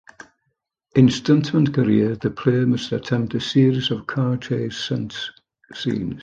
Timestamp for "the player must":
2.15-2.91